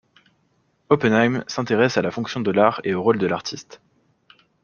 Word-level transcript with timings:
Oppenheim 0.89 1.43
s'intéresse 1.45 1.95
à 1.95 2.01
la 2.01 2.09
fonction 2.09 2.39
de 2.39 2.49
l'art 2.49 2.81
et 2.83 2.95
au 2.95 3.03
rôle 3.03 3.19
de 3.19 3.27
l'artiste. 3.27 3.81